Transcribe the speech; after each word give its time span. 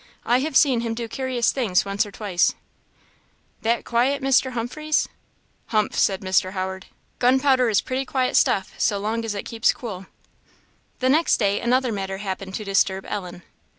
I 0.25 0.39
have 0.39 0.57
seen 0.57 0.81
him 0.81 0.95
do 0.95 1.07
curious 1.07 1.51
things 1.51 1.85
once 1.85 2.07
or 2.07 2.11
twice!" 2.11 2.55
"That 3.61 3.85
quiet 3.85 4.19
Mr. 4.23 4.53
Humphreys?" 4.53 5.07
"Humph!" 5.67 5.93
said 5.95 6.21
Mr. 6.21 6.53
Howard 6.53 6.87
"gunpowder 7.19 7.69
is 7.69 7.81
pretty 7.81 8.05
quiet 8.05 8.35
stuff, 8.35 8.73
so 8.79 8.97
long 8.97 9.23
as 9.23 9.35
it 9.35 9.45
keeps 9.45 9.71
cool." 9.71 10.07
The 11.01 11.09
next 11.09 11.37
day 11.37 11.59
another 11.61 11.91
matter 11.91 12.17
happened 12.17 12.55
to 12.55 12.63
disturb 12.65 13.05
Ellen. 13.07 13.43